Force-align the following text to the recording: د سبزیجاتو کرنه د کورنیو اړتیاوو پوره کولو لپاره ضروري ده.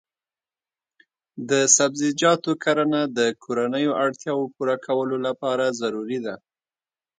د 1.49 1.51
سبزیجاتو 1.77 2.51
کرنه 2.63 3.01
د 3.17 3.19
کورنیو 3.43 3.91
اړتیاوو 4.03 4.51
پوره 4.55 4.77
کولو 4.85 5.17
لپاره 5.27 5.65
ضروري 5.81 6.19
ده. 6.25 6.35